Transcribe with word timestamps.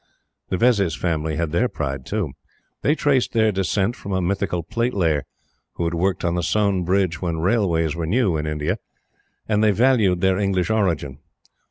The 0.49 0.57
Vezzis 0.57 0.95
Family 0.97 1.35
had 1.35 1.51
their 1.51 1.69
pride 1.69 2.07
too. 2.07 2.31
They 2.81 2.95
traced 2.95 3.33
their 3.33 3.51
descent 3.51 3.95
from 3.95 4.13
a 4.13 4.19
mythical 4.19 4.63
plate 4.63 4.95
layer 4.95 5.25
who 5.73 5.83
had 5.83 5.93
worked 5.93 6.25
on 6.25 6.33
the 6.33 6.41
Sone 6.41 6.83
Bridge 6.83 7.21
when 7.21 7.37
railways 7.37 7.95
were 7.95 8.07
new 8.07 8.35
in 8.35 8.47
India, 8.47 8.77
and 9.47 9.63
they 9.63 9.69
valued 9.69 10.21
their 10.21 10.39
English 10.39 10.71
origin. 10.71 11.19